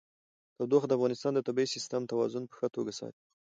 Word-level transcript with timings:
تودوخه 0.57 0.87
د 0.87 0.93
افغانستان 0.97 1.31
د 1.33 1.39
طبعي 1.47 1.67
سیسټم 1.75 2.01
توازن 2.11 2.43
په 2.47 2.55
ښه 2.59 2.67
توګه 2.75 2.91
ساتي. 2.99 3.21